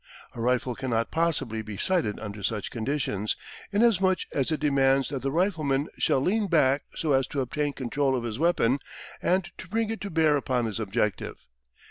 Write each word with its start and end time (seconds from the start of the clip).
A 0.33 0.41
rifle 0.41 0.73
cannot 0.73 1.11
possibly 1.11 1.61
be 1.61 1.77
sighted 1.77 2.19
under 2.19 2.41
such 2.41 2.71
conditions, 2.71 3.35
inasmuch 3.71 4.21
as 4.33 4.49
it 4.51 4.59
demands 4.59 5.09
that 5.09 5.21
the 5.21 5.29
rifleman 5.29 5.89
shall 5.99 6.19
lean 6.19 6.47
back 6.47 6.81
so 6.95 7.13
as 7.13 7.27
to 7.27 7.39
obtain 7.39 7.71
control 7.71 8.15
of 8.15 8.23
his 8.23 8.39
weapon 8.39 8.79
and 9.21 9.51
to 9.59 9.67
bring 9.67 9.91
it 9.91 10.01
to 10.01 10.09
bear 10.09 10.37
upon 10.37 10.65
his 10.65 10.79
objective. 10.79 11.45